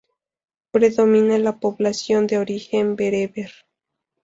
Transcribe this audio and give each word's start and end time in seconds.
Predomina 0.71 1.37
la 1.37 1.59
población 1.59 2.25
de 2.25 2.39
origen 2.39 2.95
bereber. 2.95 3.51